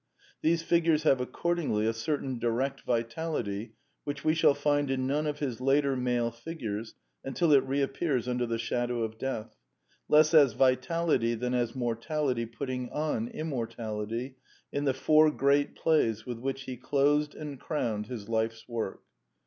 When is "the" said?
8.47-8.57, 14.85-14.95